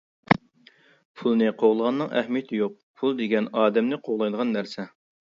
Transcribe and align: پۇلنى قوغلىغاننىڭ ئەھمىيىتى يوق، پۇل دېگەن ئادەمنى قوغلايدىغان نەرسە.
پۇلنى 1.21 1.49
قوغلىغاننىڭ 1.59 2.09
ئەھمىيىتى 2.21 2.57
يوق، 2.61 2.73
پۇل 3.01 3.13
دېگەن 3.19 3.49
ئادەمنى 3.59 4.01
قوغلايدىغان 4.09 4.55
نەرسە. 4.57 4.87